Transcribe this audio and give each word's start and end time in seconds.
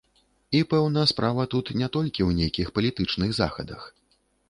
І, 0.19 0.61
пэўна, 0.71 1.03
справа 1.11 1.45
тут 1.53 1.71
не 1.83 1.91
толькі 1.99 2.21
ў 2.29 2.41
нейкіх 2.43 2.67
палітычных 2.79 3.41
захадах. 3.45 3.81